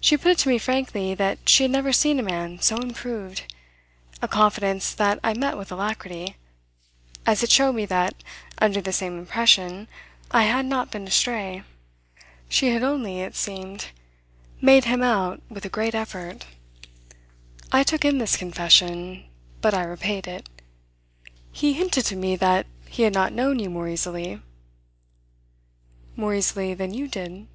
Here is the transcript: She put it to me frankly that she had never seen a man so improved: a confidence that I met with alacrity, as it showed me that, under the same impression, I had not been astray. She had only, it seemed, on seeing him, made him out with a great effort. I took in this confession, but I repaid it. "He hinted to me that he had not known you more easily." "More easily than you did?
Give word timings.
She 0.00 0.16
put 0.16 0.30
it 0.32 0.38
to 0.38 0.48
me 0.48 0.56
frankly 0.56 1.12
that 1.12 1.46
she 1.46 1.64
had 1.64 1.70
never 1.70 1.92
seen 1.92 2.18
a 2.18 2.22
man 2.22 2.58
so 2.62 2.78
improved: 2.78 3.44
a 4.22 4.28
confidence 4.28 4.94
that 4.94 5.20
I 5.22 5.34
met 5.34 5.58
with 5.58 5.70
alacrity, 5.70 6.36
as 7.26 7.42
it 7.42 7.50
showed 7.50 7.74
me 7.74 7.84
that, 7.84 8.14
under 8.62 8.80
the 8.80 8.94
same 8.94 9.18
impression, 9.18 9.88
I 10.30 10.44
had 10.44 10.64
not 10.64 10.90
been 10.90 11.06
astray. 11.06 11.64
She 12.48 12.68
had 12.70 12.82
only, 12.82 13.20
it 13.20 13.36
seemed, 13.36 13.58
on 13.58 13.64
seeing 13.68 13.78
him, 13.78 14.58
made 14.62 14.84
him 14.86 15.02
out 15.02 15.42
with 15.50 15.66
a 15.66 15.68
great 15.68 15.94
effort. 15.94 16.46
I 17.70 17.82
took 17.82 18.06
in 18.06 18.16
this 18.16 18.38
confession, 18.38 19.26
but 19.60 19.74
I 19.74 19.84
repaid 19.84 20.26
it. 20.26 20.48
"He 21.52 21.74
hinted 21.74 22.06
to 22.06 22.16
me 22.16 22.36
that 22.36 22.66
he 22.88 23.02
had 23.02 23.12
not 23.12 23.34
known 23.34 23.58
you 23.58 23.68
more 23.68 23.86
easily." 23.86 24.40
"More 26.16 26.32
easily 26.34 26.72
than 26.72 26.94
you 26.94 27.06
did? 27.06 27.48